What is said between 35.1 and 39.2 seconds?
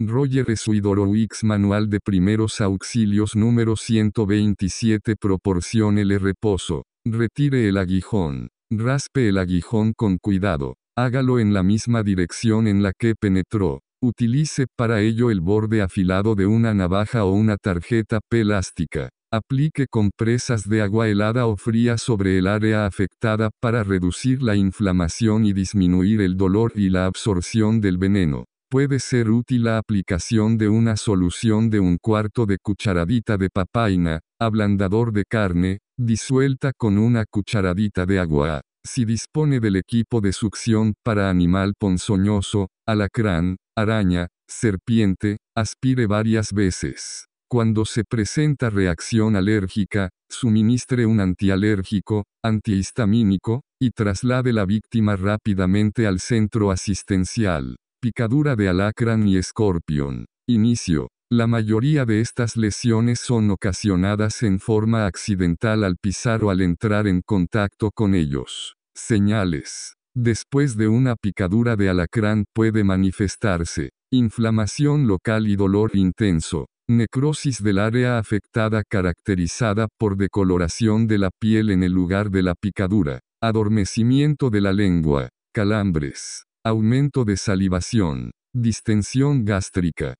de carne, disuelta con una cucharadita de agua. Si